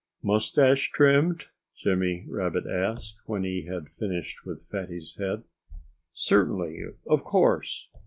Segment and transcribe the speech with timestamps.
[0.23, 1.45] "Moustache trimmed?"
[1.77, 5.43] Jimmy Rabbit asked, when he had finished with Fatty's head.
[6.11, 7.87] "Certainly of course!"